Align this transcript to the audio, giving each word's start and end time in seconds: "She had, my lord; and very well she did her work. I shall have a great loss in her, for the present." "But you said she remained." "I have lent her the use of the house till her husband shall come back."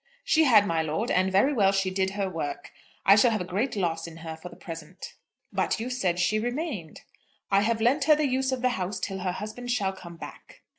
"She 0.23 0.45
had, 0.45 0.65
my 0.65 0.81
lord; 0.81 1.11
and 1.11 1.31
very 1.31 1.53
well 1.53 1.71
she 1.71 1.91
did 1.91 2.13
her 2.17 2.27
work. 2.27 2.71
I 3.05 3.15
shall 3.15 3.29
have 3.29 3.39
a 3.39 3.43
great 3.45 3.75
loss 3.75 4.07
in 4.07 4.17
her, 4.25 4.35
for 4.35 4.49
the 4.49 4.55
present." 4.55 5.13
"But 5.53 5.79
you 5.79 5.91
said 5.91 6.17
she 6.17 6.39
remained." 6.39 7.01
"I 7.51 7.61
have 7.61 7.81
lent 7.81 8.05
her 8.05 8.15
the 8.15 8.25
use 8.25 8.51
of 8.51 8.63
the 8.63 8.69
house 8.69 8.99
till 8.99 9.19
her 9.19 9.33
husband 9.33 9.69
shall 9.69 9.93
come 9.93 10.15
back." 10.17 10.61